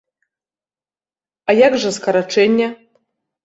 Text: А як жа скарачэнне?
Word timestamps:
А 1.49 1.57
як 1.67 1.79
жа 1.87 1.95
скарачэнне? 2.01 2.67